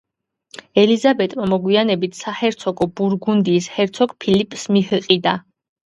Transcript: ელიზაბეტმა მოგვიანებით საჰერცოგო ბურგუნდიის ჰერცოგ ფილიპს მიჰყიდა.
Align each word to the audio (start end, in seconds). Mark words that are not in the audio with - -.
ელიზაბეტმა 0.83 1.45
მოგვიანებით 1.51 2.19
საჰერცოგო 2.23 2.91
ბურგუნდიის 2.97 3.71
ჰერცოგ 3.79 4.21
ფილიპს 4.27 4.69
მიჰყიდა. 4.77 5.41